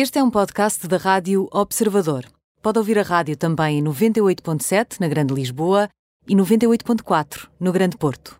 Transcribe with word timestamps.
Este 0.00 0.20
é 0.20 0.22
um 0.22 0.30
podcast 0.30 0.86
da 0.86 0.96
Rádio 0.96 1.48
Observador. 1.50 2.24
Pode 2.62 2.78
ouvir 2.78 3.00
a 3.00 3.02
rádio 3.02 3.36
também 3.36 3.80
em 3.80 3.82
98.7 3.82 5.00
na 5.00 5.08
Grande 5.08 5.34
Lisboa 5.34 5.88
e 6.28 6.36
98.4 6.36 7.48
no 7.58 7.72
Grande 7.72 7.96
Porto. 7.96 8.38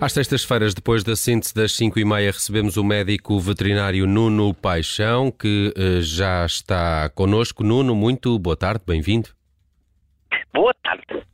Às 0.00 0.12
sextas-feiras, 0.14 0.74
depois 0.74 1.04
da 1.04 1.14
síntese 1.14 1.54
das 1.54 1.70
5 1.76 1.96
e 2.00 2.04
meia, 2.04 2.32
recebemos 2.32 2.76
o 2.76 2.82
médico 2.82 3.38
veterinário 3.38 4.04
Nuno 4.04 4.52
Paixão, 4.52 5.30
que 5.30 5.72
uh, 5.78 6.02
já 6.02 6.44
está 6.44 7.08
connosco. 7.10 7.62
Nuno, 7.62 7.94
muito 7.94 8.36
boa 8.36 8.56
tarde, 8.56 8.82
bem-vindo. 8.84 9.28
Boa 10.52 10.74
tarde. 10.82 11.24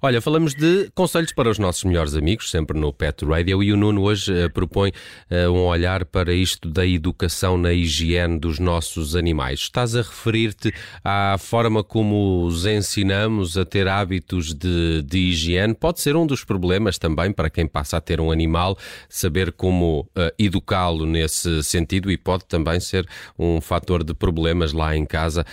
Olha, 0.00 0.20
falamos 0.20 0.54
de 0.54 0.88
conselhos 0.94 1.32
para 1.32 1.50
os 1.50 1.58
nossos 1.58 1.82
melhores 1.82 2.14
amigos, 2.14 2.52
sempre 2.52 2.78
no 2.78 2.92
Pet 2.92 3.24
Radio, 3.24 3.60
e 3.64 3.72
o 3.72 3.76
Nuno 3.76 4.02
hoje 4.02 4.32
uh, 4.32 4.48
propõe 4.48 4.92
uh, 5.28 5.50
um 5.50 5.64
olhar 5.64 6.04
para 6.04 6.32
isto 6.32 6.70
da 6.70 6.86
educação 6.86 7.58
na 7.58 7.72
higiene 7.72 8.38
dos 8.38 8.60
nossos 8.60 9.16
animais. 9.16 9.58
Estás 9.58 9.96
a 9.96 10.02
referir-te 10.02 10.72
à 11.02 11.34
forma 11.36 11.82
como 11.82 12.44
os 12.44 12.64
ensinamos 12.64 13.58
a 13.58 13.64
ter 13.64 13.88
hábitos 13.88 14.54
de, 14.54 15.02
de, 15.02 15.18
higiene. 15.18 15.74
Pode 15.74 16.00
ser 16.00 16.14
um 16.14 16.28
dos 16.28 16.44
problemas 16.44 16.96
também 16.96 17.32
para 17.32 17.50
quem 17.50 17.66
passa 17.66 17.96
a 17.96 18.00
ter 18.00 18.20
um 18.20 18.30
animal, 18.30 18.78
saber 19.08 19.50
como 19.50 20.08
uh, 20.16 20.32
educá-lo 20.38 21.06
nesse 21.06 21.60
sentido, 21.64 22.08
e 22.08 22.16
pode 22.16 22.44
também 22.44 22.78
ser 22.78 23.04
um 23.36 23.60
fator 23.60 24.04
de 24.04 24.14
problemas 24.14 24.72
lá 24.72 24.96
em 24.96 25.04
casa 25.04 25.44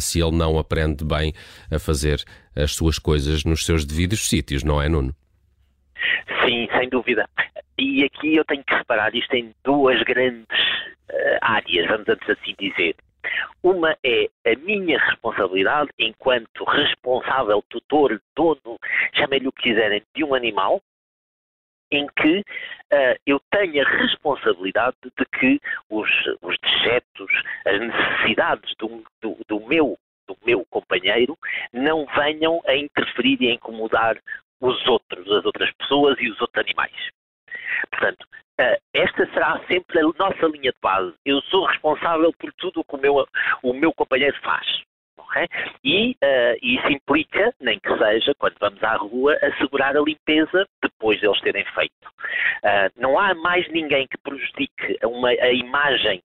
se 0.00 0.20
ele 0.20 0.32
não 0.32 0.58
aprende 0.58 1.04
bem 1.04 1.32
a 1.70 1.78
fazer 1.78 2.22
as 2.56 2.74
suas 2.74 2.98
coisas 2.98 3.44
nos 3.44 3.64
seus 3.64 3.84
devidos 3.84 4.28
sítios, 4.28 4.62
não 4.62 4.80
é, 4.80 4.88
Nuno? 4.88 5.14
Sim, 6.44 6.68
sem 6.78 6.88
dúvida. 6.88 7.28
E 7.78 8.04
aqui 8.04 8.36
eu 8.36 8.44
tenho 8.44 8.62
que 8.64 8.74
reparar 8.74 9.14
isto 9.14 9.34
em 9.34 9.54
duas 9.64 10.00
grandes 10.02 10.46
uh, 11.10 11.38
áreas, 11.40 11.88
vamos 11.88 12.08
antes 12.08 12.28
assim 12.30 12.54
dizer. 12.58 12.94
Uma 13.62 13.96
é 14.04 14.28
a 14.46 14.56
minha 14.58 14.98
responsabilidade 14.98 15.90
enquanto 15.98 16.64
responsável, 16.64 17.64
tutor, 17.68 18.20
dono, 18.36 18.78
chamem-lhe 19.14 19.48
o 19.48 19.52
que 19.52 19.70
quiserem, 19.70 20.02
de 20.14 20.22
um 20.22 20.34
animal, 20.34 20.80
em 21.90 22.06
que 22.20 22.40
uh, 22.40 23.16
eu 23.26 23.40
tenho 23.50 23.84
a 23.84 23.88
responsabilidade 23.88 24.96
de 25.02 25.24
que 25.38 25.60
os, 25.88 26.08
os 26.42 26.56
dejetos, 26.58 27.32
as 27.64 27.80
necessidades 27.80 28.74
do, 28.78 29.02
do, 29.20 29.36
do 29.48 29.60
meu 29.66 29.98
do 30.26 30.36
meu 30.44 30.63
não 31.72 32.06
venham 32.16 32.60
a 32.66 32.76
interferir 32.76 33.40
e 33.40 33.50
a 33.50 33.54
incomodar 33.54 34.18
os 34.60 34.86
outros, 34.86 35.30
as 35.30 35.44
outras 35.44 35.70
pessoas 35.72 36.16
e 36.20 36.30
os 36.30 36.40
outros 36.40 36.64
animais. 36.64 37.10
Portanto, 37.90 38.26
eh, 38.58 38.78
esta 38.94 39.26
será 39.32 39.60
sempre 39.66 39.98
a 39.98 40.02
nossa 40.02 40.46
linha 40.46 40.70
de 40.70 40.78
base. 40.80 41.14
Eu 41.24 41.40
sou 41.42 41.66
responsável 41.66 42.32
por 42.38 42.52
tudo 42.54 42.80
o 42.80 42.84
que 42.84 42.94
o 42.94 43.00
meu, 43.00 43.26
o 43.62 43.72
meu 43.72 43.92
companheiro 43.92 44.36
faz. 44.42 44.66
Okay? 45.18 45.48
E 45.82 46.12
uh, 46.12 46.56
isso 46.62 46.92
implica, 46.92 47.52
nem 47.60 47.80
que 47.80 47.98
seja, 47.98 48.34
quando 48.38 48.54
vamos 48.60 48.82
à 48.82 48.94
rua, 48.96 49.36
assegurar 49.42 49.96
a 49.96 50.00
limpeza 50.00 50.66
depois 50.80 51.18
de 51.18 51.26
eles 51.26 51.40
terem 51.40 51.64
feito. 51.64 52.08
Uh, 52.62 52.90
não 52.96 53.18
há 53.18 53.34
mais 53.34 53.68
ninguém 53.70 54.06
que 54.06 54.18
prejudique 54.18 54.98
uma, 55.02 55.30
a 55.30 55.52
imagem 55.52 56.22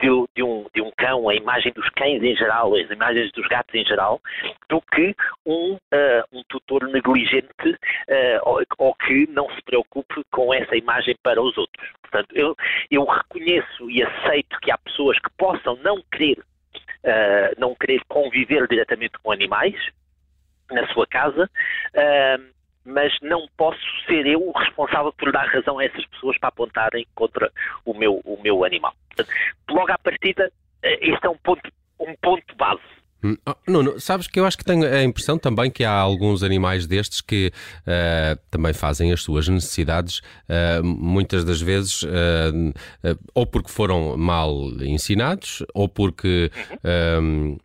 de, 0.00 0.08
de 0.34 0.42
um 0.42 0.66
cão, 1.02 1.28
a 1.28 1.34
imagem 1.34 1.72
dos 1.72 1.88
cães 1.90 2.22
em 2.22 2.36
geral, 2.36 2.74
as 2.76 2.88
imagens 2.88 3.32
dos 3.32 3.46
gatos 3.48 3.74
em 3.74 3.84
geral, 3.84 4.20
do 4.68 4.80
que 4.80 5.14
um, 5.44 5.74
uh, 5.74 6.22
um 6.32 6.44
tutor 6.48 6.88
negligente 6.88 7.68
uh, 7.68 8.38
ou, 8.44 8.62
ou, 8.78 8.94
que 8.94 9.26
não 9.30 9.50
se 9.50 9.60
preocupe 9.62 10.22
com 10.30 10.54
essa 10.54 10.76
imagem 10.76 11.16
para 11.20 11.42
os 11.42 11.58
outros. 11.58 11.90
Portanto, 12.02 12.32
eu, 12.36 12.56
eu 12.88 13.04
reconheço 13.04 13.90
e 13.90 14.02
aceito 14.02 14.60
que 14.60 14.70
há 14.70 14.78
pessoas 14.78 15.18
que 15.18 15.30
possam 15.36 15.76
não 15.82 16.00
querer, 16.12 16.38
uh, 16.38 17.58
não 17.58 17.74
querer 17.74 18.00
conviver 18.06 18.68
diretamente 18.68 19.18
com 19.20 19.32
animais 19.32 19.74
na 20.70 20.86
sua 20.94 21.06
casa, 21.06 21.50
mas 22.82 23.12
não 23.20 23.46
posso 23.58 23.78
ser 24.06 24.26
eu 24.26 24.40
o 24.40 24.52
responsável 24.52 25.12
por 25.12 25.30
dar 25.30 25.46
razão 25.48 25.78
a 25.78 25.84
essas 25.84 26.06
pessoas 26.06 26.38
para 26.38 26.48
apontarem 26.48 27.06
contra 27.14 27.52
o 27.84 27.92
meu, 27.92 28.22
o 28.24 28.40
meu 28.42 28.64
animal. 28.64 28.94
Portanto, 29.08 29.30
logo 29.68 29.92
à 29.92 29.98
partida, 29.98 30.50
este 30.82 31.26
é 31.26 31.30
um 31.30 31.36
ponto, 31.38 31.70
um 32.00 32.14
ponto 32.20 32.56
base. 32.56 32.82
Hum, 33.24 33.36
oh, 33.46 33.54
Nuno, 33.68 34.00
sabes 34.00 34.26
que 34.26 34.40
eu 34.40 34.44
acho 34.44 34.58
que 34.58 34.64
tenho 34.64 34.84
a 34.84 35.04
impressão 35.04 35.38
também 35.38 35.70
que 35.70 35.84
há 35.84 35.92
alguns 35.92 36.42
animais 36.42 36.86
destes 36.86 37.20
que 37.20 37.52
uh, 37.86 38.38
também 38.50 38.72
fazem 38.72 39.12
as 39.12 39.22
suas 39.22 39.46
necessidades, 39.48 40.18
uh, 40.48 40.82
muitas 40.84 41.44
das 41.44 41.60
vezes, 41.60 42.02
uh, 42.02 42.74
ou 43.32 43.46
porque 43.46 43.70
foram 43.70 44.16
mal 44.16 44.52
ensinados, 44.80 45.64
ou 45.72 45.88
porque. 45.88 46.50
Uhum 46.84 47.58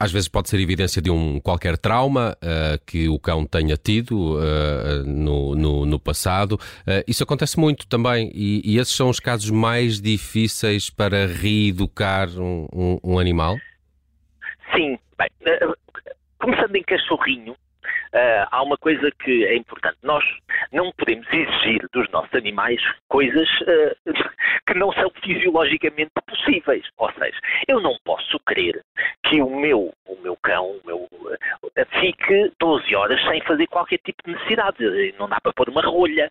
às 0.00 0.10
vezes 0.10 0.28
pode 0.28 0.48
ser 0.48 0.58
evidência 0.58 1.02
de 1.02 1.10
um 1.10 1.38
qualquer 1.38 1.76
trauma 1.76 2.34
uh, 2.42 2.82
que 2.86 3.06
o 3.06 3.18
cão 3.18 3.44
tenha 3.44 3.76
tido 3.76 4.38
uh, 4.38 5.04
no, 5.04 5.54
no, 5.54 5.84
no, 5.84 6.00
passado. 6.00 6.54
Uh, 6.54 7.04
isso 7.06 7.22
acontece 7.22 7.60
muito 7.60 7.86
também 7.86 8.30
e, 8.34 8.62
e, 8.64 8.78
esses 8.78 8.96
são 8.96 9.10
os 9.10 9.20
casos 9.20 9.50
mais 9.50 10.00
difíceis 10.00 10.88
para 10.88 11.26
reeducar 11.26 12.30
um, 12.30 12.66
um, 12.72 12.98
um 13.04 13.18
animal? 13.18 13.58
Sim. 14.74 14.98
Bem, 15.18 15.28
começando 16.38 16.74
em 16.74 16.82
cachorrinho, 16.82 17.54
há 18.50 18.62
uma 18.62 18.76
coisa 18.76 19.10
que 19.22 19.44
é 19.44 19.56
importante. 19.56 19.96
Nós 20.02 20.24
não 20.72 20.92
podemos 20.92 21.26
exigir 21.32 21.80
dos 21.92 22.08
nossos 22.10 22.34
animais 22.34 22.80
coisas 23.08 23.48
que 24.66 24.74
não 24.74 24.92
são 24.92 25.10
fisiologicamente 25.22 26.10
possíveis. 26.26 26.86
Ou 26.98 27.12
seja, 27.12 27.38
eu 27.68 27.80
não 27.80 27.96
posso 28.04 28.38
crer 28.40 28.82
que 29.24 29.40
o 29.40 29.50
meu, 29.50 29.92
o 30.06 30.16
meu 30.22 30.36
cão 30.42 30.70
o 30.70 30.80
meu, 30.84 31.08
eh, 31.76 31.84
fique 32.00 32.52
12 32.58 32.94
horas 32.94 33.20
sem 33.24 33.40
fazer 33.42 33.66
qualquer 33.66 33.98
tipo 33.98 34.22
de 34.24 34.32
necessidade. 34.32 35.14
Não 35.18 35.28
dá 35.28 35.40
para 35.40 35.52
pôr 35.52 35.68
uma 35.68 35.82
rolha. 35.82 36.30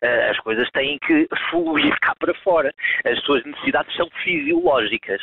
Eh, 0.00 0.30
as 0.30 0.38
coisas 0.40 0.68
têm 0.70 0.98
que 0.98 1.28
fluir 1.50 1.98
cá 2.00 2.14
para 2.18 2.34
fora. 2.34 2.72
As 3.04 3.20
suas 3.20 3.44
necessidades 3.44 3.94
são 3.96 4.08
fisiológicas. 4.22 5.22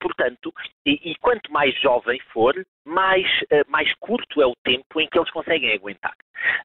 Portanto, 0.00 0.52
e, 0.86 1.10
e 1.10 1.14
quanto 1.16 1.52
mais 1.52 1.74
jovem 1.80 2.20
for, 2.32 2.54
mais, 2.88 3.26
mais 3.68 3.92
curto 4.00 4.42
é 4.42 4.46
o 4.46 4.56
tempo 4.64 5.00
em 5.00 5.08
que 5.08 5.18
eles 5.18 5.30
conseguem 5.30 5.74
aguentar. 5.74 6.14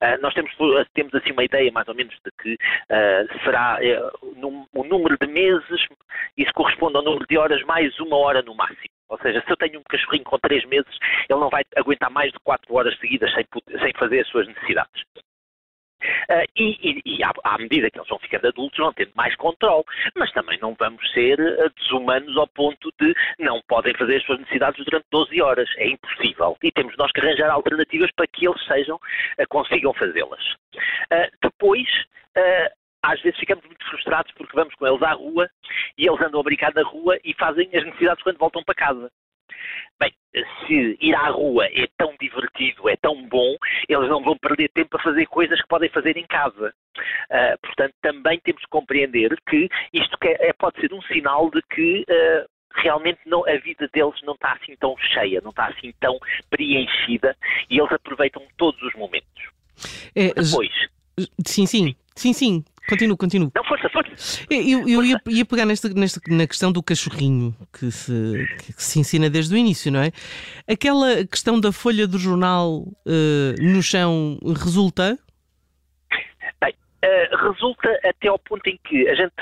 Uh, 0.01 0.22
nós 0.22 0.34
temos, 0.34 0.51
temos 0.94 1.13
assim 1.16 1.31
uma 1.31 1.44
ideia 1.44 1.72
mais 1.72 1.88
ou 1.88 1.95
menos 1.95 2.13
de 2.23 2.31
que 2.41 2.53
uh, 2.53 3.44
será 3.44 3.79
uh, 3.81 4.67
o 4.73 4.84
número 4.84 5.17
de 5.19 5.28
meses, 5.28 5.88
isso 6.38 6.51
corresponde 6.53 6.97
ao 6.97 7.03
número 7.03 7.25
de 7.28 7.38
horas 7.38 7.61
mais 7.63 7.97
uma 8.00 8.17
hora 8.17 8.41
no 8.41 8.56
máximo. 8.56 8.94
Ou 9.09 9.17
seja, 9.19 9.41
se 9.41 9.51
eu 9.51 9.57
tenho 9.57 9.79
um 9.79 9.84
cachorrinho 9.84 10.23
com 10.23 10.39
três 10.39 10.66
meses, 10.66 10.97
ele 11.29 11.39
não 11.39 11.50
vai 11.50 11.63
aguentar 11.75 12.09
mais 12.09 12.31
de 12.31 12.40
quatro 12.44 12.73
horas 12.73 12.97
seguidas 13.00 13.31
sem, 13.34 13.45
sem 13.79 13.94
fazer 13.94 14.22
as 14.22 14.28
suas 14.28 14.47
necessidades. 14.47 15.03
Uh, 16.30 16.46
e, 16.56 16.78
e, 16.81 17.18
e 17.18 17.24
à, 17.24 17.31
à, 17.44 17.58
medida 17.58 17.90
que 17.90 17.97
eles 17.97 18.09
vão 18.09 18.19
ficando 18.19 18.47
adultos, 18.47 18.78
vão 18.78 18.94
tendo 18.94 19.12
mais 19.16 19.36
controle. 19.36 19.84
Mas 20.16 20.31
também 20.31 20.58
não 20.59 20.75
vamos 20.78 21.12
ser 21.12 21.40
uh, 21.40 21.69
desumanos 21.78 22.36
ao 22.38 22.47
ponto 22.47 22.91
de 23.00 23.14
não 23.40 23.62
podem 23.68 23.94
fazer 23.96 24.18
as 24.18 24.24
suas 24.24 24.40
necessidades 24.40 24.84
durante 24.86 25.06
12 25.12 25.41
horas. 25.41 25.69
É 25.78 25.90
impossível. 25.90 26.58
E 26.64 26.72
temos 26.72 26.96
nós 26.97 27.12
que 27.12 27.22
arranjar 27.22 27.50
alternativas 27.50 28.12
para 28.16 28.28
que 28.28 28.47
eles 28.47 28.64
sejam, 28.66 28.96
uh, 28.96 29.47
consigam 29.50 29.94
fazê-las. 29.94 30.44
depois, 31.41 31.88
às 33.03 33.22
vezes 33.22 33.40
ficamos 33.40 33.66
muito 33.66 33.85
frustrados 33.85 34.31
porque 34.34 34.56
vamos 34.56 34.74
com 34.75 34.88
eles 34.88 35.02
à 35.03 35.12
rua 35.12 35.50
e 35.97 36.08
eles 36.08 36.22
andam 36.22 36.40
a 36.40 36.44
brincar 36.44 36.74
na 36.74 36.84
rua 36.84 37.18
e 37.24 37.34
fazem 37.34 37.70
as 37.74 37.84
necessidades 37.84 38.24
quando 38.24 38.38
voltam 38.38 38.64
para 38.64 38.75
casa. 38.75 39.12
Bem, 40.00 40.13
se 40.66 40.97
ir 41.00 41.16
à 41.16 41.29
rua 41.29 41.66
é 41.66 41.88
tão 41.97 42.16
divertido, 42.19 42.90
é 42.90 42.96
tão 42.96 43.28
bom, 43.28 43.55
eles 43.88 44.09
não 44.09 44.23
vão 44.23 44.38
perder 44.38 44.70
tempo 44.70 44.97
a 44.97 45.02
fazer 45.02 45.26
coisas 45.28 45.61
que 45.61 45.67
podem 45.67 45.90
fazer 45.90 46.17
em 46.17 46.26
casa. 46.26 46.73
Uh, 47.29 47.59
portanto, 47.61 47.93
também 48.02 48.40
temos 48.40 48.61
que 48.61 48.70
compreender 48.70 49.35
que 49.47 49.70
isto 49.93 50.17
é, 50.23 50.49
é, 50.49 50.53
pode 50.53 50.79
ser 50.79 50.93
um 50.93 51.02
sinal 51.03 51.49
de 51.49 51.61
que 51.64 52.02
uh, 52.02 52.49
realmente 52.76 53.20
não, 53.26 53.47
a 53.47 53.58
vida 53.58 53.90
deles 53.93 54.20
não 54.23 54.34
está 54.34 54.53
assim 54.53 54.76
tão 54.78 54.96
cheia, 54.97 55.41
não 55.41 55.52
está 55.52 55.67
assim 55.67 55.93
tão 55.99 56.17
preenchida 56.49 57.35
e 57.70 57.79
eles 57.79 57.91
aproveitam 57.91 58.43
todos 58.58 58.82
os 58.82 58.93
momentos. 58.96 59.43
É, 60.16 60.34
Depois. 60.34 60.72
Sim, 61.46 61.66
sim, 61.66 61.96
sim, 62.16 62.34
sim. 62.34 62.66
Continuo, 62.88 63.16
continuo. 63.18 63.52
Não, 63.56 63.64
força, 63.64 63.90
força. 63.90 64.46
Eu, 64.50 64.88
eu 64.88 65.03
ia, 65.03 65.18
ia, 65.28 65.46
pegar 65.46 65.66
nesta, 65.66 65.90
nesta, 65.90 66.20
na 66.28 66.46
questão 66.46 66.72
do 66.72 66.84
cachorrinho 66.84 67.56
que 67.72 67.90
se, 67.91 68.46
que 68.76 68.84
se 68.84 69.00
ensina 69.00 69.30
desde 69.30 69.53
o 69.53 69.58
início, 69.58 69.91
não 69.91 70.02
é? 70.02 70.12
Aquela 70.68 71.26
questão 71.26 71.59
da 71.59 71.72
folha 71.72 72.06
do 72.06 72.18
jornal 72.18 72.80
uh, 72.80 73.62
no 73.62 73.82
chão 73.82 74.38
resulta? 74.58 75.18
Bem, 76.62 76.74
uh, 77.06 77.52
resulta 77.52 77.90
até 78.03 78.28
ao 78.28 78.38
ponto 78.40 78.68
em 78.68 78.78
que 78.84 79.08
a 79.08 79.16
gente 79.16 79.34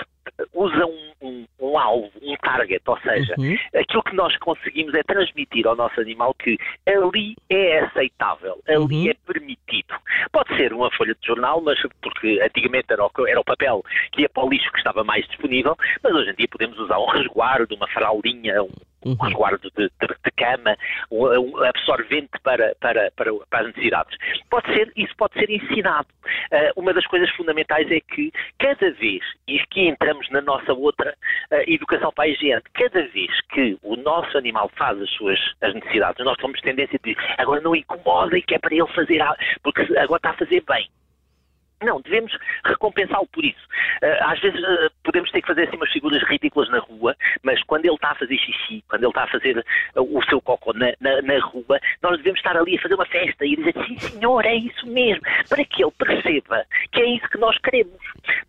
usa 0.54 0.86
um, 0.86 1.12
um, 1.22 1.46
um, 1.60 1.78
alvo, 1.78 2.12
um 2.22 2.36
target, 2.38 2.82
ou 2.86 3.00
seja, 3.00 3.36
uhum. 3.38 3.56
aquilo 3.76 4.04
que 4.04 4.16
nós 4.16 4.36
conseguimos 4.38 4.94
é 4.94 5.04
transmitir 5.04 5.68
ao 5.68 5.76
nosso 5.76 6.00
animal 6.00 6.34
que 6.34 6.58
ali 6.88 7.36
é 7.50 7.80
aceitável, 7.80 8.60
ali 8.68 9.06
uhum. 9.06 9.10
é 9.10 9.14
permitido. 9.26 9.94
Pode 10.32 10.56
ser 10.56 10.74
uma 10.74 10.92
folha 10.92 11.16
de 11.16 11.26
jornal, 11.26 11.62
mas 11.62 11.80
porque 12.02 12.40
antigamente 12.42 12.88
era 12.92 13.04
o, 13.04 13.12
era 13.28 13.40
o 13.40 13.46
papel 13.46 13.84
que 14.12 14.22
ia 14.22 14.30
para 14.30 14.46
o 14.46 14.50
lixo 14.50 14.72
que 14.72 14.78
estava 14.78 15.04
mais 15.04 15.26
disponível, 15.28 15.76
mas 16.04 16.14
hoje 16.14 16.32
em 16.32 16.36
dia 16.36 16.48
podemos 16.50 16.78
usar 16.80 17.00
um 17.00 17.08
resguardo, 17.08 17.76
uma 17.76 17.88
fraldinha, 17.88 18.64
um, 18.64 18.70
um 19.06 19.16
resguardo 19.16 19.72
de, 19.78 19.90
de, 20.00 20.08
de 20.08 20.32
cama, 20.38 20.78
um, 21.10 21.26
um, 21.26 21.64
absorvente 21.64 22.32
para, 22.44 22.76
para, 22.80 23.12
para, 23.16 23.34
para, 23.50 23.62
as 23.62 23.68
necessidades. 23.68 24.18
Pode 24.50 24.68
ser, 24.74 24.92
isso 24.96 25.16
pode 25.18 25.34
ser 25.34 25.50
ensinado. 25.50 26.08
Uh, 26.52 26.80
uma 26.80 26.94
das 26.94 27.06
coisas 27.08 27.30
fundamentais 27.32 27.90
é 27.92 28.00
que 28.00 28.32
cada 28.60 28.92
vez, 28.92 29.24
e 29.48 29.60
aqui 29.60 29.88
entramos 29.88 30.30
na 30.30 30.42
nossa 30.42 30.74
outra 30.74 31.16
uh, 31.52 31.56
educação 31.68 32.12
para 32.14 32.26
a 32.26 32.28
higiene, 32.28 32.62
cada 32.74 33.08
vez 33.08 33.42
que 33.50 33.78
o 33.82 33.96
nosso 33.96 34.38
animal 34.38 34.70
faz 34.78 35.02
as 35.02 35.10
suas 35.12 35.40
as 35.62 35.74
necessidades, 35.74 36.24
nós 36.26 36.38
temos 36.38 36.60
tendência 36.62 37.00
de 37.04 37.14
dizer 37.14 37.36
agora 37.38 37.62
não 37.62 37.76
incomoda 37.76 38.38
e 38.38 38.42
que 38.42 38.56
é 38.56 38.60
para 38.60 38.74
ele 38.74 38.88
fazer, 38.88 39.22
porque 39.64 39.82
agora 39.98 40.18
está 40.18 40.30
a 40.32 40.38
fazer 40.38 40.64
bem. 40.68 40.90
Não, 41.82 42.00
devemos 42.02 42.38
recompensá-lo 42.64 43.28
por 43.28 43.44
isso. 43.44 43.60
Uh, 44.04 44.24
às 44.30 44.40
vezes 44.40 44.60
uh, 44.60 44.92
podemos 45.04 45.32
ter 45.32 45.42
que 45.42 45.48
fazer 45.48 45.68
assim 45.68 45.78
umas 45.78 45.92
figuras 45.92 46.22
ridículas 46.24 46.70
na 46.70 46.78
rua, 46.80 47.16
mas 47.42 47.62
quando 47.64 47.86
ele 47.86 47.96
está 47.96 48.12
a 48.12 48.16
fazer 48.16 48.38
xixi, 48.38 48.84
quando 48.88 49.04
ele 49.04 49.10
está 49.10 49.24
a 49.24 49.28
fazer 49.28 49.58
uh, 49.96 50.18
o 50.18 50.24
seu 50.26 50.40
cocô 50.42 50.74
na, 50.74 50.94
na, 51.00 51.22
na, 51.24 51.40
rua, 51.40 51.80
nós 52.04 52.18
devemos 52.18 52.40
estar 52.40 52.56
ali 52.56 52.78
a 52.78 52.82
fazer 52.82 52.94
uma 52.94 53.06
festa 53.06 53.46
e 53.46 53.56
dizer 53.56 53.74
sim 53.88 53.98
senhor, 53.98 54.46
é 54.46 54.54
isso 54.54 54.86
mesmo, 54.88 55.24
para 55.50 55.66
que 55.66 55.84
ele 55.84 55.92
perceba 55.98 56.66
que 56.92 57.02
é 57.02 57.06
isso 57.16 57.28
que 57.30 57.40
nós 57.40 57.58
queremos. 57.58 58.00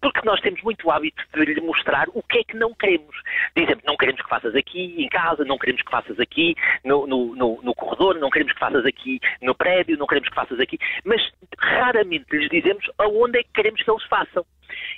Porque 0.00 0.20
nós 0.24 0.40
temos 0.40 0.60
muito 0.62 0.90
hábito 0.90 1.22
de 1.34 1.44
lhe 1.44 1.60
mostrar 1.60 2.08
o 2.12 2.22
que 2.22 2.40
é 2.40 2.44
que 2.44 2.56
não 2.56 2.74
queremos. 2.74 3.16
Dizemos, 3.56 3.82
não 3.84 3.96
queremos 3.96 4.20
que 4.20 4.28
faças 4.28 4.54
aqui 4.54 4.94
em 4.98 5.08
casa, 5.08 5.44
não 5.44 5.56
queremos 5.56 5.82
que 5.82 5.90
faças 5.90 6.20
aqui 6.20 6.54
no, 6.84 7.06
no, 7.06 7.34
no, 7.34 7.60
no 7.62 7.74
corredor, 7.74 8.18
não 8.18 8.28
queremos 8.28 8.52
que 8.52 8.58
faças 8.58 8.84
aqui 8.84 9.20
no 9.40 9.54
prédio, 9.54 9.96
não 9.96 10.06
queremos 10.06 10.28
que 10.28 10.34
faças 10.34 10.60
aqui, 10.60 10.78
mas 11.04 11.22
raramente 11.58 12.26
lhes 12.30 12.50
dizemos 12.50 12.90
aonde 12.98 13.21
onde 13.22 13.38
é 13.38 13.42
que 13.42 13.52
queremos 13.54 13.82
que 13.82 13.90
eles 13.90 14.04
façam. 14.04 14.44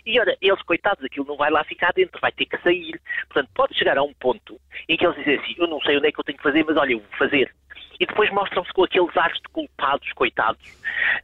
E 0.07 0.21
ora, 0.21 0.37
eles, 0.41 0.63
coitados, 0.63 1.05
aquilo 1.05 1.27
não 1.27 1.37
vai 1.37 1.51
lá 1.51 1.65
ficar 1.65 1.93
dentro, 1.93 2.21
vai 2.21 2.33
ter 2.33 2.47
que 2.47 2.59
sair. 2.59 3.01
Portanto, 3.29 3.51
pode 3.55 3.77
chegar 3.77 3.99
a 3.99 4.03
um 4.03 4.13
ponto 4.15 4.61
em 4.89 4.97
que 4.97 5.05
eles 5.05 5.17
dizem 5.17 5.37
assim: 5.37 5.55
eu 5.59 5.67
não 5.67 5.81
sei 5.81 5.97
onde 5.97 6.09
é 6.09 6.13
que 6.13 6.21
eu 6.21 6.25
tenho 6.25 6.39
que 6.39 6.45
fazer, 6.45 6.65
mas 6.65 6.77
olha, 6.77 6.93
eu 6.93 7.01
vou 7.01 7.19
fazer. 7.19 7.53
E 7.99 8.07
depois 8.07 8.31
mostram-se 8.33 8.73
com 8.73 8.85
aqueles 8.85 9.17
ares 9.17 9.37
de 9.37 9.49
culpados, 9.53 10.13
coitados. 10.15 10.61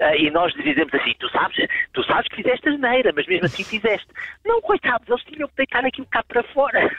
Uh, 0.01 0.15
e 0.19 0.31
nós 0.31 0.53
dizemos 0.55 0.93
assim: 0.95 1.15
tu 1.19 1.29
sabes, 1.31 1.57
tu 1.93 2.03
sabes 2.05 2.29
que 2.29 2.37
fizeste 2.37 2.69
a 2.69 2.73
geneira, 2.73 3.13
mas 3.15 3.27
mesmo 3.27 3.47
assim 3.47 3.65
fizeste. 3.65 4.07
Não, 4.45 4.61
coitados, 4.61 5.09
eles 5.09 5.23
tinham 5.25 5.49
que 5.49 5.57
deitar 5.57 5.85
aquilo 5.85 6.07
cá 6.07 6.23
para 6.23 6.43
fora. 6.45 6.91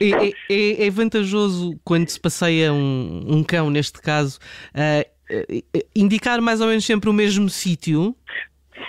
É, 0.00 0.28
é, 0.50 0.86
é 0.86 0.90
vantajoso 0.90 1.78
quando 1.84 2.08
se 2.08 2.20
passeia 2.20 2.72
um, 2.72 3.24
um 3.26 3.44
cão, 3.44 3.70
neste 3.70 4.02
caso, 4.02 4.38
uh, 4.74 5.16
indicar 5.94 6.40
mais 6.40 6.60
ou 6.60 6.68
menos 6.68 6.84
sempre 6.84 7.10
o 7.10 7.12
mesmo 7.12 7.48
sítio 7.48 8.14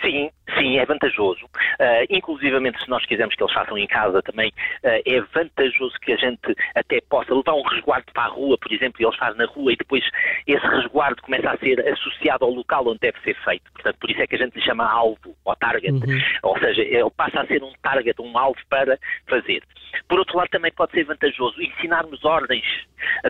Sim, 0.01 0.29
sim, 0.57 0.77
é 0.77 0.85
vantajoso. 0.85 1.45
Uh, 1.45 2.05
inclusivamente, 2.09 2.81
se 2.83 2.89
nós 2.89 3.05
quisermos 3.05 3.35
que 3.35 3.43
eles 3.43 3.53
façam 3.53 3.77
em 3.77 3.87
casa 3.87 4.21
também, 4.21 4.49
uh, 4.49 5.01
é 5.05 5.21
vantajoso 5.33 5.97
que 6.01 6.11
a 6.11 6.17
gente 6.17 6.55
até 6.75 6.99
possa 7.01 7.33
levar 7.33 7.53
um 7.53 7.61
resguardo 7.61 8.11
para 8.13 8.23
a 8.23 8.27
rua, 8.27 8.57
por 8.57 8.71
exemplo, 8.71 9.01
e 9.01 9.05
eles 9.05 9.17
fazem 9.17 9.37
na 9.37 9.45
rua 9.45 9.73
e 9.73 9.77
depois 9.77 10.03
esse 10.45 10.65
resguardo 10.67 11.21
começa 11.21 11.49
a 11.49 11.57
ser 11.57 11.79
associado 11.87 12.45
ao 12.45 12.51
local 12.51 12.87
onde 12.87 12.99
deve 12.99 13.19
ser 13.21 13.35
feito. 13.43 13.71
Portanto, 13.71 13.97
por 13.99 14.09
isso 14.09 14.21
é 14.21 14.27
que 14.27 14.35
a 14.35 14.39
gente 14.39 14.55
lhe 14.55 14.61
chama 14.61 14.89
alvo 14.89 15.35
ou 15.45 15.55
target. 15.55 15.91
Uhum. 15.91 16.19
Ou 16.43 16.59
seja, 16.59 16.81
ele 16.81 17.09
passa 17.15 17.41
a 17.41 17.47
ser 17.47 17.63
um 17.63 17.71
target, 17.81 18.21
um 18.21 18.37
alvo 18.37 18.59
para 18.69 18.97
fazer. 19.27 19.63
Por 20.07 20.19
outro 20.19 20.37
lado, 20.37 20.49
também 20.49 20.71
pode 20.71 20.91
ser 20.91 21.05
vantajoso 21.05 21.61
ensinarmos 21.61 22.23
ordens, 22.25 22.65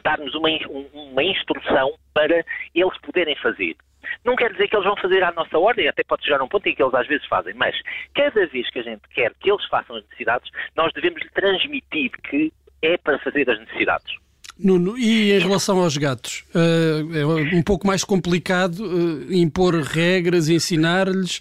darmos 0.03 0.33
uma, 0.33 0.49
uma 0.93 1.23
instrução 1.23 1.93
para 2.13 2.43
eles 2.73 2.97
poderem 3.01 3.35
fazer. 3.35 3.75
Não 4.23 4.35
quer 4.35 4.51
dizer 4.51 4.67
que 4.67 4.75
eles 4.75 4.85
vão 4.85 4.97
fazer 4.97 5.23
à 5.23 5.31
nossa 5.31 5.57
ordem, 5.57 5.87
até 5.87 6.03
pode 6.03 6.23
chegar 6.23 6.41
a 6.41 6.43
um 6.43 6.47
ponto 6.47 6.67
em 6.67 6.75
que 6.75 6.81
eles 6.81 6.93
às 6.93 7.07
vezes 7.07 7.25
fazem, 7.27 7.53
mas 7.53 7.75
cada 8.13 8.45
vez 8.47 8.69
que 8.69 8.79
a 8.79 8.83
gente 8.83 9.01
quer 9.13 9.31
que 9.39 9.49
eles 9.49 9.65
façam 9.65 9.95
as 9.95 10.03
necessidades, 10.03 10.49
nós 10.75 10.91
devemos 10.93 11.21
lhe 11.21 11.29
transmitir 11.29 12.11
que 12.29 12.51
é 12.81 12.97
para 12.97 13.19
fazer 13.19 13.49
as 13.49 13.59
necessidades. 13.59 14.15
Nuno, 14.59 14.97
e 14.97 15.33
em 15.33 15.39
relação 15.39 15.79
aos 15.79 15.95
gatos? 15.97 16.43
Uh, 16.53 17.15
é 17.15 17.55
um 17.55 17.61
pouco 17.61 17.85
mais 17.85 18.03
complicado 18.03 18.79
uh, 18.79 19.33
impor 19.33 19.75
regras, 19.75 20.49
ensinar-lhes. 20.49 21.39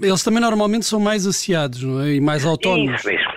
Eles 0.00 0.22
também 0.22 0.40
normalmente 0.40 0.86
são 0.86 1.00
mais 1.00 1.26
asseados 1.26 1.82
não 1.82 2.02
é? 2.02 2.14
e 2.14 2.20
mais 2.20 2.44
autónomos. 2.44 3.00
Isso 3.00 3.08
mesmo. 3.08 3.31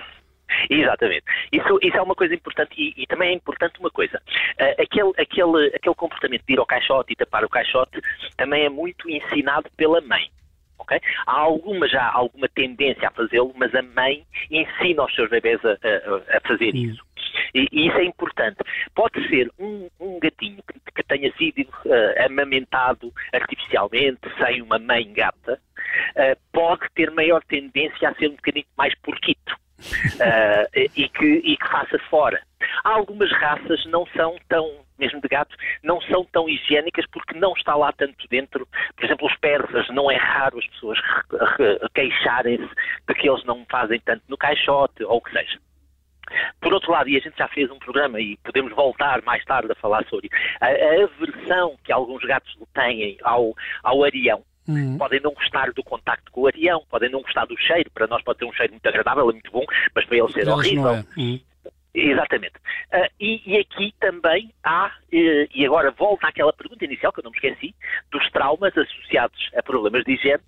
Exatamente. 0.70 1.24
Isso, 1.52 1.78
isso 1.82 1.96
é 1.96 2.02
uma 2.02 2.14
coisa 2.14 2.34
importante 2.34 2.72
e, 2.76 2.94
e 2.96 3.06
também 3.06 3.30
é 3.30 3.32
importante 3.32 3.78
uma 3.78 3.90
coisa. 3.90 4.20
Uh, 4.60 4.82
aquele, 4.82 5.12
aquele, 5.18 5.74
aquele 5.74 5.94
comportamento 5.94 6.42
de 6.46 6.52
ir 6.54 6.58
ao 6.58 6.66
caixote 6.66 7.12
e 7.12 7.16
tapar 7.16 7.44
o 7.44 7.48
caixote 7.48 8.00
também 8.36 8.64
é 8.64 8.68
muito 8.68 9.08
ensinado 9.08 9.70
pela 9.76 10.00
mãe. 10.00 10.30
Okay? 10.78 11.00
Há 11.26 11.38
alguma 11.38 11.88
já 11.88 12.10
alguma 12.12 12.48
tendência 12.48 13.08
a 13.08 13.10
fazê-lo, 13.10 13.52
mas 13.56 13.74
a 13.74 13.82
mãe 13.82 14.24
ensina 14.50 15.04
os 15.04 15.14
seus 15.14 15.30
bebés 15.30 15.60
a, 15.64 15.70
a, 15.72 16.36
a 16.36 16.40
fazer 16.46 16.74
isso. 16.74 17.02
E, 17.54 17.66
e, 17.72 17.88
isso 17.88 17.96
é 17.96 18.04
importante. 18.04 18.58
Pode 18.94 19.26
ser 19.28 19.50
um, 19.58 19.88
um 19.98 20.18
gatinho 20.20 20.62
que, 20.62 20.92
que, 20.94 21.02
tenha 21.02 21.32
sido 21.36 21.62
uh, 21.62 22.24
amamentado 22.24 23.12
artificialmente, 23.32 24.20
sem 24.38 24.62
uma 24.62 24.78
mãe 24.78 25.12
gata, 25.12 25.60
uh, 26.16 26.38
pode 26.52 26.86
ter 26.94 27.10
maior 27.10 27.42
tendência 27.44 28.08
a 28.08 28.14
ser 28.14 28.28
um 28.28 28.36
bocadinho 28.36 28.66
mais 28.76 28.94
porquito 29.00 29.56
uh, 29.78 30.68
e, 30.74 31.08
que, 31.08 31.26
e 31.44 31.56
que 31.56 31.68
faça 31.68 31.98
fora. 32.10 32.40
Há 32.84 32.90
algumas 32.90 33.30
raças 33.32 33.84
não 33.86 34.06
são 34.16 34.36
tão, 34.48 34.84
mesmo 34.98 35.20
de 35.20 35.28
gato, 35.28 35.54
não 35.82 36.00
são 36.02 36.24
tão 36.24 36.48
higiênicas 36.48 37.04
porque 37.12 37.38
não 37.38 37.52
está 37.52 37.74
lá 37.74 37.92
tanto 37.92 38.26
dentro. 38.28 38.66
Por 38.96 39.04
exemplo, 39.04 39.26
os 39.26 39.36
persas, 39.36 39.88
não 39.90 40.10
é 40.10 40.16
raro 40.16 40.58
as 40.58 40.66
pessoas 40.66 40.98
queixarem-se 41.94 42.68
de 43.08 43.14
que 43.14 43.28
eles 43.28 43.44
não 43.44 43.64
fazem 43.70 44.00
tanto 44.00 44.22
no 44.28 44.36
caixote 44.36 45.04
ou 45.04 45.18
o 45.18 45.20
que 45.20 45.32
seja. 45.32 45.58
Por 46.60 46.72
outro 46.72 46.90
lado, 46.90 47.08
e 47.08 47.16
a 47.16 47.20
gente 47.20 47.38
já 47.38 47.46
fez 47.48 47.70
um 47.70 47.78
programa 47.78 48.20
e 48.20 48.36
podemos 48.38 48.72
voltar 48.74 49.22
mais 49.22 49.44
tarde 49.44 49.70
a 49.70 49.76
falar 49.76 50.04
sobre 50.06 50.28
a, 50.60 50.66
a 50.66 51.04
aversão 51.04 51.76
que 51.84 51.92
alguns 51.92 52.24
gatos 52.24 52.56
têm 52.74 53.16
ao, 53.22 53.54
ao 53.82 54.02
arião, 54.02 54.42
Uhum. 54.68 54.98
Podem 54.98 55.20
não 55.20 55.32
gostar 55.32 55.72
do 55.72 55.82
contacto 55.82 56.30
com 56.32 56.42
o 56.42 56.46
arião, 56.46 56.82
podem 56.90 57.10
não 57.10 57.22
gostar 57.22 57.46
do 57.46 57.56
cheiro. 57.56 57.90
Para 57.92 58.06
nós 58.06 58.22
pode 58.22 58.38
ter 58.38 58.44
um 58.44 58.52
cheiro 58.52 58.72
muito 58.72 58.86
agradável, 58.86 59.30
é 59.30 59.32
muito 59.32 59.50
bom, 59.50 59.64
mas 59.94 60.04
para 60.04 60.16
ele 60.16 60.32
ser 60.32 60.48
horrível. 60.48 60.88
É. 60.88 61.04
Uhum. 61.16 61.40
Exatamente. 61.96 62.56
Uh, 62.92 63.08
e, 63.18 63.42
e, 63.46 63.58
aqui 63.58 63.94
também 63.98 64.52
há, 64.62 64.88
uh, 64.88 65.48
e 65.54 65.64
agora 65.64 65.90
volto 65.92 66.24
àquela 66.24 66.52
pergunta 66.52 66.84
inicial 66.84 67.10
que 67.10 67.20
eu 67.20 67.24
não 67.24 67.30
me 67.30 67.38
esqueci, 67.38 67.74
dos 68.12 68.30
traumas 68.30 68.76
associados 68.76 69.50
a 69.56 69.62
problemas 69.62 70.04
de 70.04 70.12
higiene, 70.12 70.42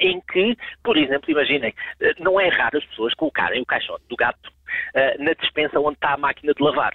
em 0.00 0.20
que, 0.20 0.56
por 0.82 0.96
exemplo, 0.96 1.30
imaginem, 1.30 1.70
uh, 1.70 2.22
não 2.22 2.40
é 2.40 2.48
raro 2.48 2.78
as 2.78 2.84
pessoas 2.86 3.14
colocarem 3.14 3.62
o 3.62 3.66
caixote 3.66 4.04
do 4.08 4.16
gato 4.16 4.56
na 5.20 5.32
dispensa 5.34 5.78
onde 5.78 5.94
está 5.94 6.14
a 6.14 6.16
máquina 6.16 6.52
de 6.52 6.62
lavar. 6.62 6.92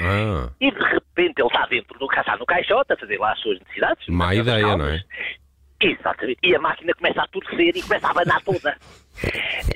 Ah. 0.00 0.48
E 0.60 0.70
de 0.70 0.78
repente 0.78 1.40
ele 1.40 1.48
está 1.48 1.66
dentro 1.66 1.98
do 1.98 2.06
no 2.38 2.46
caixote 2.46 2.92
a 2.92 2.96
fazer 2.96 3.18
lá 3.18 3.32
as 3.32 3.40
suas 3.40 3.58
necessidades. 3.58 4.06
Má 4.08 4.34
ideia, 4.34 4.76
não 4.76 4.86
é? 4.86 5.02
Exatamente. 5.82 6.38
E 6.42 6.54
a 6.54 6.60
máquina 6.60 6.94
começa 6.94 7.22
a 7.22 7.26
torcer 7.28 7.76
e 7.76 7.82
começa 7.82 8.06
a 8.06 8.10
abanar 8.10 8.40
toda. 8.42 8.76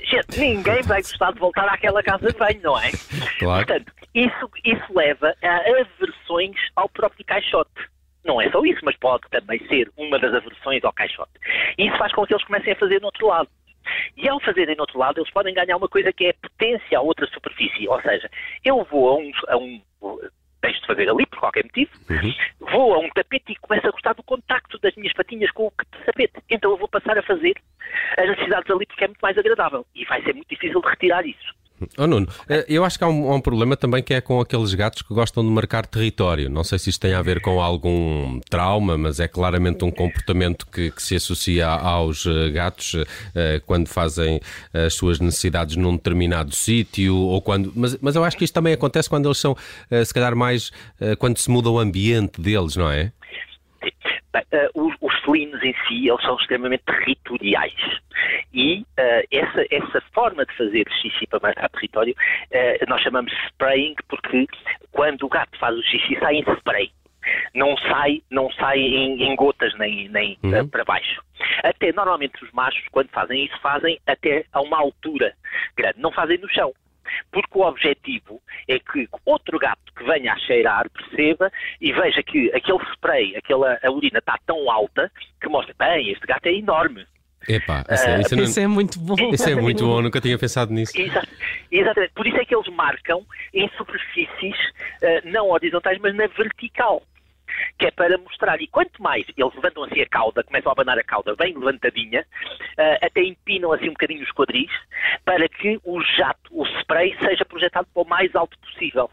Gente, 0.03 0.39
ninguém 0.39 0.81
vai 0.83 1.01
gostar 1.01 1.31
de 1.31 1.39
voltar 1.39 1.67
àquela 1.67 2.01
casa 2.01 2.31
de 2.31 2.37
banho, 2.37 2.61
não 2.61 2.79
é? 2.79 2.91
Claro. 3.39 3.65
Portanto, 3.65 3.91
isso, 4.15 4.49
isso 4.63 4.93
leva 4.95 5.33
a 5.43 5.57
aversões 5.81 6.55
ao 6.75 6.89
próprio 6.89 7.25
caixote. 7.25 7.69
Não 8.25 8.41
é 8.41 8.49
só 8.49 8.63
isso, 8.65 8.79
mas 8.83 8.97
pode 8.97 9.23
também 9.29 9.59
ser 9.67 9.91
uma 9.95 10.17
das 10.19 10.33
aversões 10.33 10.83
ao 10.83 10.93
caixote. 10.93 11.31
E 11.77 11.87
isso 11.87 11.97
faz 11.97 12.11
com 12.13 12.25
que 12.25 12.33
eles 12.33 12.43
comecem 12.45 12.73
a 12.73 12.75
fazer 12.75 12.99
no 12.99 13.07
outro 13.07 13.27
lado. 13.27 13.49
E 14.17 14.27
ao 14.27 14.39
fazerem 14.41 14.75
no 14.75 14.81
outro 14.81 14.99
lado, 14.99 15.19
eles 15.19 15.31
podem 15.31 15.53
ganhar 15.53 15.77
uma 15.77 15.87
coisa 15.87 16.11
que 16.11 16.25
é 16.25 16.33
potência 16.33 16.97
a 16.97 17.01
outra 17.01 17.25
superfície. 17.27 17.87
Ou 17.87 18.01
seja, 18.01 18.29
eu 18.65 18.83
vou 18.85 19.09
a 19.09 19.15
um, 19.17 19.31
a 19.47 19.57
um 19.57 19.81
deixo 20.61 20.81
de 20.81 20.87
fazer 20.87 21.09
ali, 21.09 21.25
por 21.25 21.39
qualquer 21.39 21.63
motivo, 21.63 21.91
uhum. 22.09 22.33
Vou 22.71 22.93
a 22.93 22.99
um 22.99 23.09
tapete 23.09 23.51
e 23.51 23.55
começo 23.55 23.87
a 23.87 23.91
gostar 23.91 24.13
do 24.13 24.23
contacto 24.23 24.77
das 24.79 24.95
minhas 24.95 25.13
patinhas 25.13 25.51
com 25.51 25.67
o 25.67 25.73
tapete. 26.05 26.41
Então 26.49 26.71
eu 26.71 26.77
vou 26.77 26.87
passar 26.87 27.17
a 27.17 27.23
fazer 27.23 27.55
as 28.17 28.27
necessidades 28.29 28.69
ali 28.69 28.85
porque 28.85 29.03
é 29.03 29.07
muito 29.07 29.21
mais 29.21 29.37
agradável 29.37 29.85
e 29.95 30.05
vai 30.05 30.21
ser 30.23 30.33
muito 30.33 30.49
difícil 30.49 30.81
de 30.81 30.87
retirar 30.87 31.25
isso. 31.25 31.56
Oh, 31.97 32.07
Nuno, 32.07 32.27
eh, 32.49 32.65
eu 32.67 32.83
acho 32.83 32.97
que 32.97 33.03
há 33.03 33.07
um, 33.07 33.31
há 33.31 33.35
um, 33.35 33.41
problema 33.41 33.77
também 33.77 34.01
que 34.01 34.13
é 34.13 34.21
com 34.21 34.39
aqueles 34.39 34.73
gatos 34.73 35.03
que 35.03 35.13
gostam 35.13 35.43
de 35.43 35.49
marcar 35.49 35.85
território. 35.85 36.49
Não 36.49 36.63
sei 36.63 36.79
se 36.79 36.89
isto 36.89 36.99
tem 36.99 37.13
a 37.13 37.21
ver 37.21 37.39
com 37.39 37.61
algum 37.61 38.39
trauma, 38.49 38.97
mas 38.97 39.19
é 39.19 39.27
claramente 39.27 39.85
um 39.85 39.91
comportamento 39.91 40.65
que, 40.67 40.89
que 40.91 41.01
se 41.01 41.15
associa 41.15 41.67
aos 41.67 42.25
eh, 42.25 42.49
gatos 42.49 42.95
uh, 42.95 43.05
quando 43.65 43.87
fazem 43.87 44.39
as 44.73 44.93
suas 44.93 45.19
necessidades 45.19 45.75
num 45.75 45.95
determinado 45.95 46.53
sítio 46.55 47.15
ou 47.15 47.41
quando. 47.41 47.71
Mas, 47.75 47.97
mas 48.01 48.15
eu 48.15 48.23
acho 48.23 48.37
que 48.37 48.43
isto 48.43 48.53
também 48.53 48.73
acontece 48.73 49.09
quando 49.09 49.27
eles 49.27 49.37
são, 49.37 49.55
se 50.05 50.13
calhar, 50.13 50.35
mais 50.35 50.71
quando 51.19 51.37
se 51.37 51.49
muda 51.49 51.69
o 51.69 51.79
ambiente 51.79 52.41
deles, 52.41 52.75
não 52.75 52.89
é? 52.89 53.11
Os, 54.73 54.93
os 55.01 55.19
felinos 55.21 55.61
em 55.63 55.73
si, 55.87 56.07
eles 56.07 56.21
são 56.21 56.35
extremamente 56.35 56.83
territoriais. 56.85 57.99
E 58.53 58.81
uh, 58.81 59.27
essa, 59.31 59.65
essa 59.69 60.01
forma 60.13 60.45
de 60.45 60.55
fazer 60.55 60.85
xixi 61.01 61.27
para 61.27 61.39
marcar 61.41 61.69
território, 61.69 62.13
uh, 62.13 62.89
nós 62.89 63.01
chamamos 63.01 63.31
spraying 63.47 63.95
porque 64.07 64.47
quando 64.91 65.23
o 65.23 65.29
gato 65.29 65.57
faz 65.59 65.77
o 65.77 65.83
xixi 65.83 66.17
sai 66.19 66.35
em 66.35 66.45
spray 66.57 66.91
não 67.53 67.75
sai, 67.77 68.21
não 68.29 68.51
sai 68.51 68.79
em, 68.79 69.21
em 69.23 69.35
gotas 69.35 69.77
nem, 69.77 70.07
nem 70.09 70.37
uhum. 70.43 70.67
para 70.67 70.85
baixo. 70.85 71.21
Até 71.63 71.91
normalmente 71.91 72.43
os 72.43 72.51
machos, 72.51 72.83
quando 72.91 73.09
fazem 73.09 73.45
isso, 73.45 73.59
fazem 73.59 73.99
até 74.07 74.45
a 74.53 74.61
uma 74.61 74.77
altura 74.79 75.33
grande, 75.75 75.99
não 75.99 76.11
fazem 76.11 76.37
no 76.37 76.49
chão. 76.49 76.73
Porque 77.31 77.57
o 77.57 77.61
objetivo 77.61 78.41
é 78.67 78.79
que 78.79 79.07
outro 79.25 79.57
gato 79.59 79.93
que 79.95 80.03
venha 80.03 80.33
a 80.33 80.37
cheirar 80.39 80.89
perceba 80.89 81.51
e 81.81 81.91
veja 81.91 82.21
que 82.23 82.51
aquele 82.53 82.79
spray, 82.93 83.35
aquela 83.35 83.79
a 83.83 83.91
urina 83.91 84.19
está 84.19 84.37
tão 84.45 84.69
alta 84.69 85.11
que 85.41 85.47
mostra, 85.47 85.73
bem, 85.77 86.11
este 86.11 86.25
gato 86.25 86.45
é 86.47 86.53
enorme. 86.53 87.05
Epá, 87.47 87.85
isso, 87.89 88.09
é, 88.09 88.21
isso, 88.21 88.35
não... 88.35 88.43
isso, 88.43 88.59
é 88.59 88.67
muito 88.67 88.99
bom. 88.99 89.15
Isso 89.33 89.49
é 89.49 89.55
muito 89.55 89.85
bom, 89.85 90.01
nunca 90.01 90.19
tinha 90.19 90.37
pensado 90.37 90.73
nisso. 90.73 90.93
exatamente. 91.71 92.13
Por 92.13 92.27
isso 92.27 92.37
é 92.37 92.45
que 92.45 92.55
eles 92.55 92.67
marcam 92.73 93.25
em 93.53 93.69
superfícies 93.77 94.57
uh, 95.01 95.29
não 95.31 95.49
horizontais, 95.49 95.97
mas 96.01 96.13
na 96.15 96.27
vertical 96.27 97.01
que 97.77 97.87
é 97.87 97.91
para 97.91 98.17
mostrar. 98.17 98.61
E 98.61 98.67
quanto 98.67 99.01
mais 99.01 99.25
eles 99.37 99.55
levantam 99.55 99.83
assim 99.83 100.01
a 100.01 100.07
cauda, 100.07 100.43
começam 100.43 100.69
a 100.69 100.73
abanar 100.73 100.97
a 100.97 101.03
cauda 101.03 101.35
bem 101.35 101.57
levantadinha, 101.57 102.21
uh, 102.21 103.05
até 103.05 103.21
empinam 103.23 103.71
assim 103.71 103.89
um 103.89 103.93
bocadinho 103.93 104.23
os 104.23 104.31
quadris, 104.31 104.71
para 105.25 105.47
que 105.47 105.79
o 105.83 106.01
jato, 106.01 106.49
o 106.51 106.65
spray, 106.79 107.15
seja 107.19 107.45
projetado 107.45 107.87
para 107.93 108.03
o 108.03 108.07
mais 108.07 108.35
alto 108.35 108.57
possível. 108.59 109.09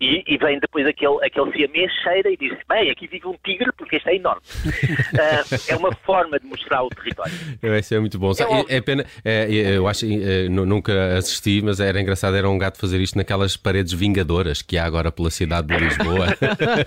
E, 0.00 0.24
e, 0.26 0.38
vem 0.38 0.58
depois 0.58 0.86
aquele, 0.86 1.22
aquele 1.22 1.52
siamês 1.52 1.92
cheira 2.02 2.30
e 2.30 2.36
diz 2.36 2.56
bem, 2.66 2.90
aqui 2.90 3.06
vive 3.06 3.26
um 3.26 3.36
tigre 3.44 3.70
porque 3.76 3.96
este 3.96 4.08
é 4.08 4.16
enorme. 4.16 4.40
uh, 4.40 5.60
é 5.68 5.76
uma 5.76 5.92
forma 5.92 6.40
de 6.40 6.46
mostrar 6.46 6.82
o 6.82 6.88
território. 6.88 7.32
Isso 7.78 7.94
é 7.94 8.00
muito 8.00 8.18
bom. 8.18 8.32
É, 8.66 8.76
é 8.76 8.80
pena, 8.80 9.04
é, 9.22 9.42
é 9.54 9.76
eu 9.76 9.86
acho, 9.86 10.06
é, 10.06 10.48
nunca 10.48 11.18
assisti, 11.18 11.60
mas 11.62 11.80
era 11.80 12.00
engraçado, 12.00 12.34
era 12.34 12.48
um 12.48 12.56
gato 12.56 12.78
fazer 12.78 12.98
isto 12.98 13.18
naquelas 13.18 13.58
paredes 13.58 13.92
vingadoras 13.92 14.62
que 14.62 14.78
há 14.78 14.86
agora 14.86 15.12
pela 15.12 15.30
cidade 15.30 15.66
de 15.66 15.76
Lisboa, 15.76 16.28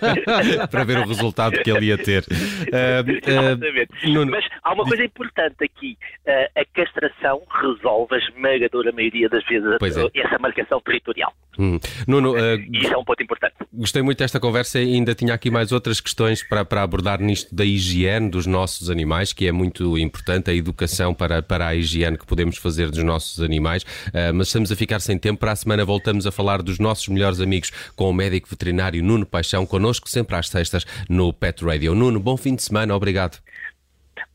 para 0.71 0.83
ver 0.83 0.97
o 0.97 1.07
resultado 1.07 1.61
que 1.61 1.69
ele 1.69 1.85
ia 1.85 1.97
ter. 1.99 2.23
Uh, 2.23 4.21
uh, 4.21 4.25
mas 4.25 4.45
há 4.63 4.73
uma 4.73 4.85
coisa 4.85 5.03
importante 5.03 5.63
aqui, 5.63 5.95
a 6.27 6.65
castração 6.73 7.43
resolve 7.61 8.15
a 8.15 8.17
esmagadora 8.17 8.91
maioria 8.91 9.29
das 9.29 9.45
vezes 9.45 9.67
é. 9.71 10.19
essa 10.19 10.39
marcação 10.39 10.81
territorial. 10.81 11.31
Hum. 11.59 11.79
Nuno, 12.07 12.33
isso 12.71 12.91
é 12.91 12.97
um 12.97 13.02
ponto 13.05 13.21
importante. 13.21 13.55
Gostei 13.71 14.01
muito 14.01 14.19
desta 14.19 14.39
conversa 14.39 14.79
e 14.79 14.93
ainda 14.95 15.15
tinha 15.15 15.33
aqui 15.33 15.49
mais 15.49 15.71
outras 15.71 15.99
questões 15.99 16.43
para, 16.43 16.63
para 16.63 16.83
abordar 16.83 17.19
nisto 17.19 17.53
da 17.53 17.65
higiene 17.65 18.29
dos 18.29 18.45
nossos 18.45 18.89
animais, 18.89 19.33
que 19.33 19.47
é 19.47 19.51
muito 19.51 19.97
importante, 19.97 20.51
a 20.51 20.53
educação 20.53 21.13
para, 21.13 21.41
para 21.41 21.67
a 21.67 21.75
higiene 21.75 22.17
que 22.17 22.25
podemos 22.25 22.57
fazer 22.57 22.89
dos 22.89 23.03
nossos 23.03 23.41
animais. 23.41 23.83
Uh, 23.83 24.33
mas 24.33 24.47
estamos 24.47 24.71
a 24.71 24.75
ficar 24.75 24.99
sem 24.99 25.17
tempo. 25.17 25.39
Para 25.39 25.51
a 25.51 25.55
semana 25.55 25.83
voltamos 25.85 26.25
a 26.27 26.31
falar 26.31 26.61
dos 26.61 26.79
nossos 26.79 27.07
melhores 27.07 27.39
amigos 27.39 27.71
com 27.95 28.09
o 28.09 28.13
médico 28.13 28.47
veterinário 28.49 29.03
Nuno 29.03 29.25
Paixão, 29.25 29.65
connosco 29.65 30.09
sempre 30.09 30.35
às 30.35 30.49
sextas 30.49 30.85
no 31.09 31.33
Pet 31.33 31.63
Radio. 31.63 31.95
Nuno, 31.95 32.19
bom 32.19 32.37
fim 32.37 32.55
de 32.55 32.63
semana, 32.63 32.95
obrigado. 32.95 33.39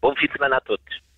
Bom 0.00 0.14
fim 0.16 0.26
de 0.26 0.32
semana 0.32 0.56
a 0.56 0.60
todos. 0.60 1.08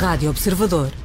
Rádio 0.00 0.30
Observador. 0.30 1.03